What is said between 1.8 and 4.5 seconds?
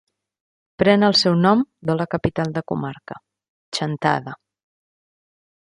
de la capital de comarca, Chantada.